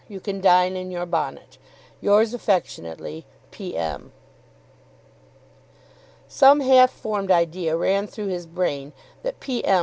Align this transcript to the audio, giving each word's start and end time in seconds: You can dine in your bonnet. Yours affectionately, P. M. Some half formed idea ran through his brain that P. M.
You 0.07 0.19
can 0.19 0.41
dine 0.41 0.75
in 0.75 0.89
your 0.89 1.05
bonnet. 1.05 1.59
Yours 2.01 2.33
affectionately, 2.33 3.23
P. 3.51 3.77
M. 3.77 4.11
Some 6.27 6.61
half 6.61 6.89
formed 6.89 7.29
idea 7.29 7.77
ran 7.77 8.07
through 8.07 8.29
his 8.29 8.47
brain 8.47 8.93
that 9.21 9.39
P. 9.39 9.63
M. 9.63 9.79